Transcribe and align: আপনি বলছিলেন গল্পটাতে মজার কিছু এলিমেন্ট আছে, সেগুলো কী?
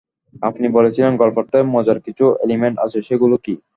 আপনি 0.41 0.67
বলছিলেন 0.69 1.13
গল্পটাতে 1.17 1.59
মজার 1.73 1.97
কিছু 2.05 2.25
এলিমেন্ট 2.45 2.77
আছে, 2.85 2.99
সেগুলো 3.01 3.35
কী? 3.45 3.53